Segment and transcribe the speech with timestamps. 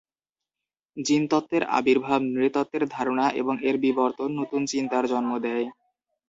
[0.97, 5.65] জিনতত্ত্বের আবির্ভাব, নৃতত্ত্বের ধারণা এবং এর বিবর্তন নতুন চিন্তার জন্ম দেয়।